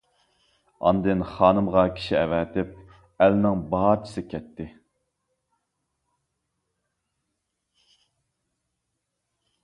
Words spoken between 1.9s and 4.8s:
كىشى ئەۋەتىپ، ئەلنىڭ بارچىسى كەتتى.